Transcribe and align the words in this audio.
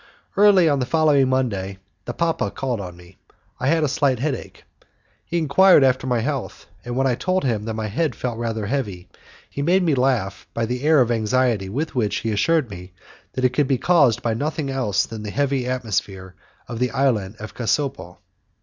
Early 0.35 0.67
on 0.67 0.79
the 0.79 0.87
following 0.87 1.29
Monday, 1.29 1.77
the 2.05 2.13
papa 2.15 2.49
called 2.49 2.81
on 2.81 2.97
me. 2.97 3.17
I 3.59 3.67
had 3.67 3.83
a 3.83 3.87
slight 3.87 4.17
headache; 4.17 4.63
he 5.23 5.37
enquired 5.37 5.83
after 5.83 6.07
my 6.07 6.21
health, 6.21 6.65
and 6.83 6.95
when 6.95 7.05
I 7.05 7.13
told 7.13 7.43
him 7.43 7.65
that 7.65 7.75
my 7.75 7.85
head 7.87 8.15
felt 8.15 8.39
rather 8.39 8.65
heavy, 8.65 9.09
he 9.47 9.61
made 9.61 9.83
me 9.83 9.93
laugh 9.93 10.47
by 10.55 10.65
the 10.65 10.81
air 10.81 11.01
of 11.01 11.11
anxiety 11.11 11.69
with 11.69 11.93
which 11.93 12.21
he 12.21 12.31
assured 12.31 12.71
me 12.71 12.93
that 13.33 13.45
it 13.45 13.53
could 13.53 13.67
be 13.67 13.77
caused 13.77 14.23
by 14.23 14.33
nothing 14.33 14.71
else 14.71 15.05
than 15.05 15.21
the 15.21 15.29
heavy 15.29 15.67
atmosphere 15.67 16.33
of 16.67 16.79
the 16.79 16.89
island 16.89 17.35
of 17.39 17.53
Casopo. 17.53 18.17